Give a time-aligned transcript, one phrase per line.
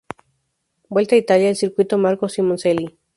[0.89, 2.97] Vuelta a Italia, al circuito Marco Simoncelli.